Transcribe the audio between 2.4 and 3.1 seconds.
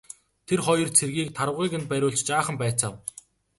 байцаав.